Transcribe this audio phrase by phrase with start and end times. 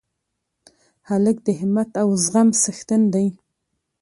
[1.09, 3.27] هلک د همت او زغم څښتن دی.